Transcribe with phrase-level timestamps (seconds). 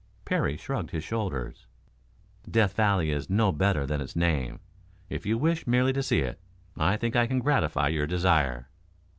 [0.25, 1.67] Parry shrugged his shoulders.
[2.49, 4.59] "Death Valley is no better than its name.
[5.09, 6.39] If you wish merely to see it,
[6.75, 8.69] I think I can gratify your desire."